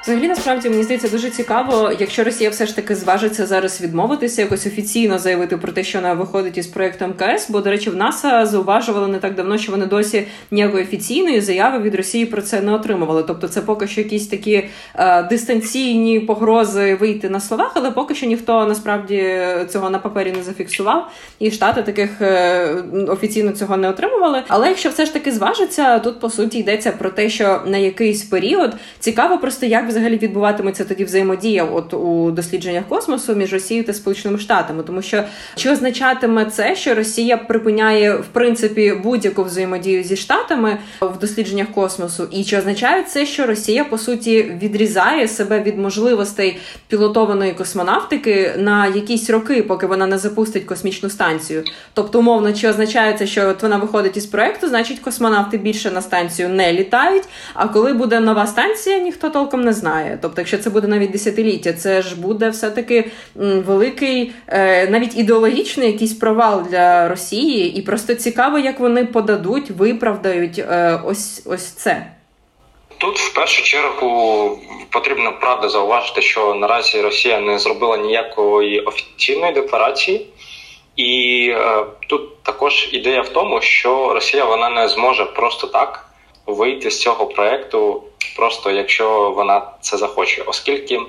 [0.08, 4.66] Взагалі, насправді мені здається дуже цікаво, якщо Росія все ж таки зважиться зараз відмовитися, якось
[4.66, 7.50] офіційно заявити про те, що вона виходить із проєкту МКС.
[7.50, 11.78] Бо, до речі, в НАСА зауважували не так давно, що вони досі ніякої офіційної заяви
[11.78, 13.24] від Росії про це не отримували.
[13.26, 18.26] Тобто, це поки що якісь такі е, дистанційні погрози вийти на словах, але поки що
[18.26, 19.38] ніхто насправді
[19.68, 22.74] цього на папері не зафіксував, і штати таких е,
[23.08, 24.42] офіційно цього не отримували.
[24.48, 28.22] Але якщо все ж таки зважиться, тут по суті йдеться про те, що на якийсь
[28.22, 33.92] період цікаво просто як взагалі відбуватиметься тоді взаємодія от у дослідженнях космосу між Росією та
[33.92, 35.24] Сполученими Штатами, тому що
[35.54, 42.28] чи означатиме це, що Росія припиняє в принципі будь-яку взаємодію зі штатами в дослідженнях космосу,
[42.30, 48.86] і чи означає це, що Росія по суті відрізає себе від можливостей пілотованої космонавтики на
[48.86, 51.64] якісь роки, поки вона не запустить космічну станцію?
[51.94, 56.02] Тобто, умовно, чи означає це, що от вона виходить із проекту, значить космонавти більше на
[56.02, 57.24] станцію не літають.
[57.54, 60.18] А коли буде нова станція, ніхто толком не знає знає.
[60.22, 66.14] Тобто, якщо це буде навіть десятиліття, це ж буде все-таки великий, е, навіть ідеологічний якийсь
[66.14, 72.06] провал для Росії, і просто цікаво, як вони подадуть, виправдають е, ось ось це.
[72.98, 74.58] Тут в першу чергу
[74.90, 80.26] потрібно правда зауважити, що наразі Росія не зробила ніякої офіційної декларації,
[80.96, 86.07] і е, тут також ідея в тому, що Росія вона не зможе просто так
[86.48, 88.02] вийти з цього проекту
[88.38, 91.02] просто якщо вона це захоче, оскільки, е,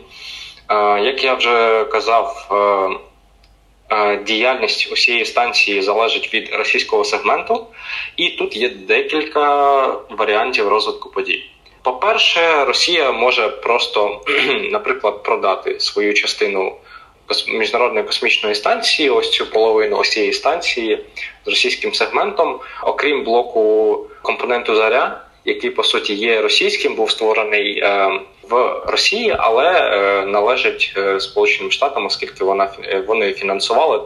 [1.02, 7.68] як я вже казав, е, е, діяльність усієї станції залежить від російського сегменту,
[8.18, 11.44] і тут є декілька варіантів розвитку подій.
[11.82, 14.22] По-перше, Росія може просто,
[14.72, 16.76] наприклад, продати свою частину
[17.48, 21.06] міжнародної космічної станції, ось цю половину ось цієї станції
[21.46, 28.20] з російським сегментом, окрім блоку компоненту заря який по суті є російським, був створений е,
[28.50, 32.70] в Росії, але е, належить е, Сполученим Штатам, оскільки вона
[33.08, 34.02] вони фінансували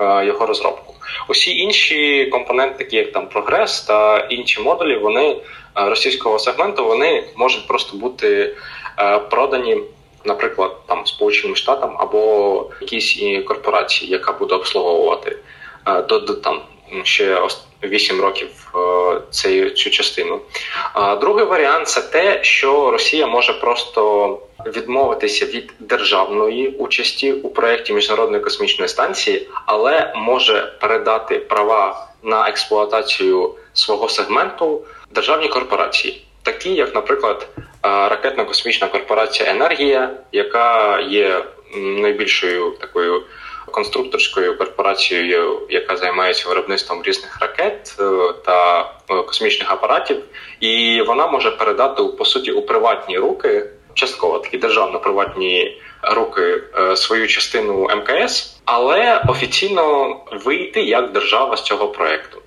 [0.00, 0.94] його розробку.
[1.28, 5.36] Усі інші компоненти, такі як там прогрес та інші модулі, вони
[5.74, 8.56] російського сегменту вони можуть просто бути
[9.30, 9.76] продані.
[10.24, 15.36] Наприклад, там Сполученим Штатам або якійсь корпорації, яка буде обслуговувати
[16.08, 16.60] до, до там
[17.02, 17.48] ще
[17.82, 20.40] 8 років е, цей, цю частину.
[21.20, 28.42] Другий варіант це те, що Росія може просто відмовитися від державної участі у проєкті міжнародної
[28.42, 36.22] космічної станції, але може передати права на експлуатацію свого сегменту державній корпорації.
[36.42, 41.44] Такі, як, наприклад, е, ракетно-космічна корпорація Енергія, яка є
[41.76, 43.22] найбільшою такою
[43.70, 48.04] конструкторською корпорацією, яка займається виробництвом різних ракет е,
[48.44, 50.16] та е, космічних апаратів,
[50.60, 57.28] і вона може передати по суті у приватні руки, частково такі державно-приватні руки е, свою
[57.28, 62.38] частину МКС, але офіційно вийти як держава з цього проекту.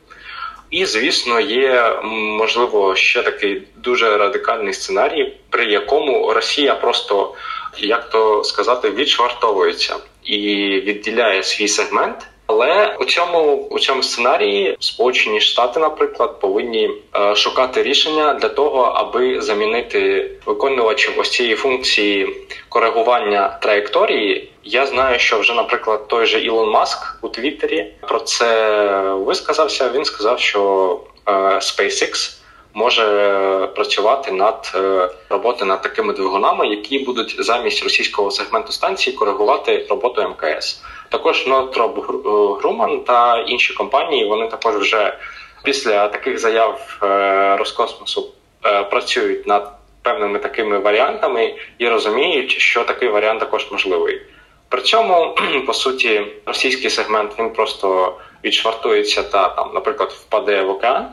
[0.69, 7.33] І, звісно, є можливо ще такий дуже радикальний сценарій, при якому Росія просто
[7.77, 9.95] як то сказати відшвартовується
[10.27, 12.27] і відділяє свій сегмент.
[12.47, 18.81] Але у цьому у цьому сценарії Сполучені Штати, наприклад, повинні е, шукати рішення для того,
[18.81, 22.35] аби замінити виконувачів ось цієї функції
[22.69, 24.51] коригування траєкторії.
[24.63, 29.89] Я знаю, що вже, наприклад, той же Ілон Маск у Твіттері про це висказався.
[29.95, 32.36] Він сказав, що е, SpaceX
[32.77, 39.85] може працювати над е, роботи над такими двигунами, які будуть замість російського сегменту станції коригувати
[39.89, 40.81] роботу МКС.
[41.09, 41.93] Також Northrop
[42.61, 45.17] Grumman та інші компанії вони також вже
[45.63, 48.27] після таких заяв е, Роскосмосу
[48.65, 49.71] е, працюють над
[50.01, 54.21] певними такими варіантами і розуміють, що такий варіант також можливий.
[54.69, 55.35] При цьому,
[55.67, 61.07] по суті, російський сегмент він просто відшвартується та там, наприклад, впаде в океан.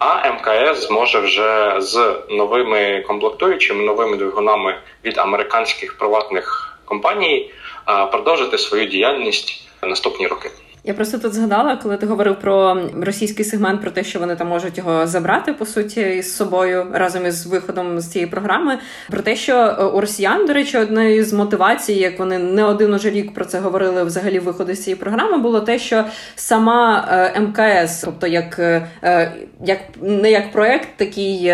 [0.00, 7.50] А МКС зможе вже з новими комплектуючими, новими двигунами від американських приватних компаній
[8.10, 10.50] продовжити свою діяльність наступні роки.
[10.84, 14.48] Я просто тут згадала, коли ти говорив про російський сегмент, про те, що вони там
[14.48, 18.78] можуть його забрати по суті з собою разом із виходом з цієї програми.
[19.10, 22.94] Про те, що е, у росіян, до речі, одною з мотивацій, як вони не один
[22.94, 26.04] уже рік про це говорили, взагалі виходу з цієї програми, було те, що
[26.36, 29.32] сама е, МКС, тобто як, е,
[29.64, 31.52] як не як проект, такий.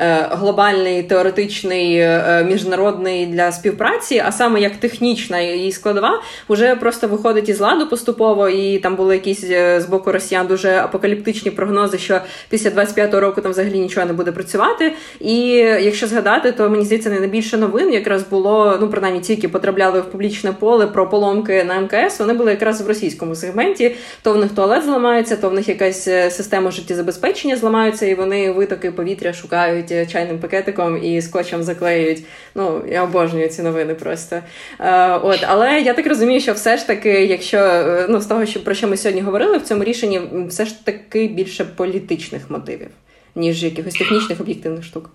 [0.00, 7.08] Е, глобальний теоретичний е, міжнародний для співпраці, а саме як технічна її складова, вже просто
[7.08, 11.98] виходить із ладу поступово, і там були якісь е, з боку росіян дуже апокаліптичні прогнози,
[11.98, 14.92] що після 25-го року там взагалі нічого не буде працювати.
[15.20, 20.00] І якщо згадати, то мені здається, не найбільше новин якраз було, ну принаймні тільки потрапляли
[20.00, 22.18] в публічне поле про поломки на МКС.
[22.18, 23.96] Вони були якраз в російському сегменті.
[24.22, 28.90] То в них туалет зламається, то в них якась система життєзабезпечення зламається, і вони витоки
[28.90, 32.24] повітря шукають заклеюють чайним пакетиком і скотчем заклеюють.
[32.54, 34.42] Ну, я обожнюю ці новини просто.
[34.80, 38.46] Е, от, Але я так розумію, що все ж таки, якщо е, ну, з того,
[38.46, 42.90] що про що ми сьогодні говорили, в цьому рішенні все ж таки більше політичних мотивів,
[43.34, 45.10] ніж якихось технічних об'єктивних штук.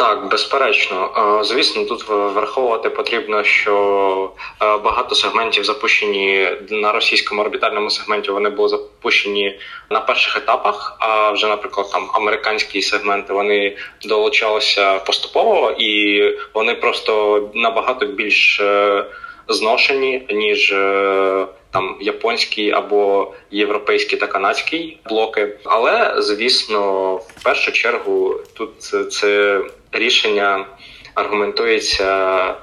[0.00, 1.10] Так, безперечно.
[1.40, 4.32] Е, звісно, тут враховувати потрібно, що
[4.62, 8.30] е, багато сегментів запущені на російському орбітальному сегменті.
[8.30, 9.58] Вони були запущені
[9.90, 10.96] на перших етапах.
[10.98, 16.22] А вже, наприклад, там американські сегменти вони долучалися поступово, і
[16.54, 19.04] вони просто набагато більш е,
[19.48, 20.74] зношені ніж
[21.72, 25.58] там японський або європейський та канадський блоки.
[25.64, 28.82] Але звісно, в першу чергу тут
[29.12, 29.60] це
[29.92, 30.66] рішення
[31.14, 32.54] аргументується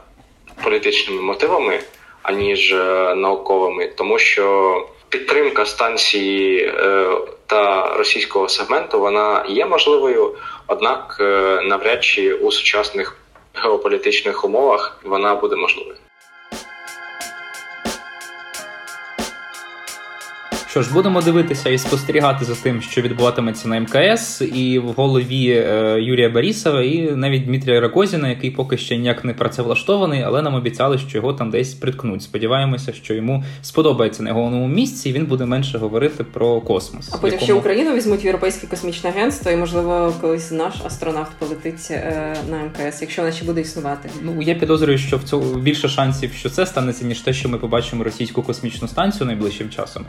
[0.64, 1.80] політичними мотивами
[2.22, 7.08] аніж е, науковими, тому що підтримка станції е,
[7.46, 10.36] та російського сегменту вона є можливою
[10.68, 13.18] однак е, навряд чи у сучасних
[13.54, 15.96] геополітичних умовах вона буде можливою.
[20.78, 25.50] Що ж, будемо дивитися і спостерігати за тим, що відбуватиметься на МКС, і в голові
[25.50, 30.56] е, Юрія Борісова, і навіть Дмитрія Ракозіна, який поки ще ніяк не працевлаштований, але нам
[30.56, 32.24] обіцяли, що його там десь приткнуть.
[32.24, 37.10] Сподіваємося, що йому сподобається на головному місці, і він буде менше говорити про космос.
[37.14, 37.46] А потім якому...
[37.46, 42.58] ще Україну візьмуть в Європейське космічне агентство, і можливо колись наш астронавт полетить е, на
[42.58, 44.10] МКС, якщо вона ще буде існувати.
[44.22, 47.58] Ну я підозрюю, що в цьому більше шансів, що це станеться, ніж те, що ми
[47.58, 50.06] побачимо російську космічну станцію найближчим часом.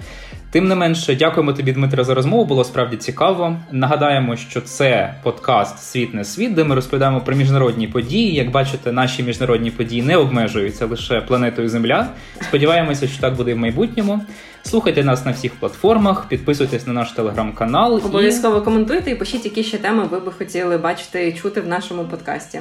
[0.58, 2.44] Тим не менше, дякуємо тобі, Дмитре, за розмову.
[2.44, 3.56] Було справді цікаво.
[3.72, 8.34] Нагадаємо, що це подкаст Світ не світ, де ми розповідаємо про міжнародні події.
[8.34, 12.08] Як бачите, наші міжнародні події не обмежуються лише планетою Земля.
[12.40, 14.20] Сподіваємося, що так буде в майбутньому.
[14.62, 18.02] Слухайте нас на всіх платформах, підписуйтесь на наш телеграм-канал.
[18.04, 18.60] Обов'язково і...
[18.60, 22.60] коментуйте і пишіть, які ще теми ви би хотіли бачити і чути в нашому подкасті.